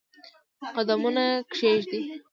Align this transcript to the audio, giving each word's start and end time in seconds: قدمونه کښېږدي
قدمونه 0.75 1.25
کښېږدي 1.51 1.99